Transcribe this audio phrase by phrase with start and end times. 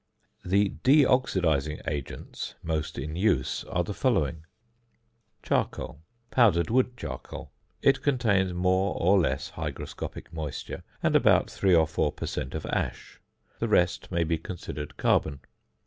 [0.43, 4.47] The de oxidising agents most in use are the following:
[5.43, 7.51] ~Charcoal.~ Powdered wood charcoal;
[7.83, 12.55] it contains more or less hygroscopic moisture and about 3 or 4 per cent.
[12.55, 13.21] of ash.
[13.59, 15.41] The rest may be considered carbon.